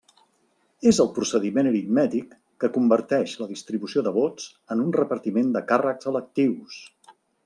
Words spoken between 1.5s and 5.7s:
aritmètic que converteix la distribució de vots en un repartiment de